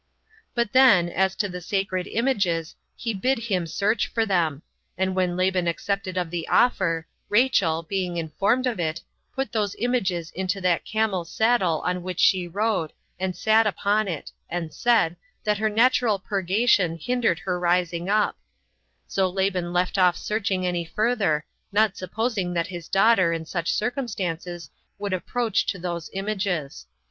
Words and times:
11. 0.55 0.55
But 0.55 0.73
then, 0.73 1.09
as 1.09 1.35
to 1.35 1.47
the 1.47 1.61
sacred 1.61 2.07
images, 2.07 2.75
he 2.95 3.13
bid 3.13 3.37
him 3.37 3.67
search 3.67 4.07
for 4.07 4.25
them; 4.25 4.63
and 4.97 5.13
when 5.15 5.37
Laban 5.37 5.67
accepted 5.67 6.17
of 6.17 6.31
the 6.31 6.47
offer, 6.47 7.05
Rachel, 7.29 7.83
being 7.83 8.17
informed 8.17 8.65
of 8.65 8.79
it, 8.79 9.03
put 9.35 9.51
those 9.51 9.75
images 9.77 10.31
into 10.31 10.59
that 10.61 10.85
camel's 10.85 11.31
saddle 11.31 11.81
on 11.85 12.01
which 12.01 12.19
she 12.19 12.47
rode, 12.47 12.93
and 13.19 13.35
sat 13.35 13.67
upon 13.67 14.07
it; 14.07 14.31
and 14.49 14.73
said, 14.73 15.17
that 15.43 15.59
her 15.59 15.69
natural 15.69 16.17
purgation 16.17 16.97
hindered 16.97 17.37
her 17.37 17.59
rising 17.59 18.09
up: 18.09 18.39
so 19.07 19.29
Laban 19.29 19.71
left 19.71 19.99
off 19.99 20.17
searching 20.17 20.65
any 20.65 20.83
further, 20.83 21.45
not 21.71 21.95
supposing 21.95 22.53
that 22.55 22.65
his 22.65 22.87
daughter 22.87 23.31
in 23.31 23.45
such 23.45 23.71
circumstances 23.71 24.71
would 24.97 25.13
approach 25.13 25.67
to 25.67 25.77
those 25.77 26.09
images. 26.13 26.87